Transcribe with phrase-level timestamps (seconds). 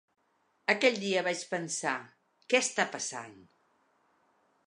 [0.73, 1.93] Aquell dia vaig pensar:
[2.53, 3.37] Què està passant?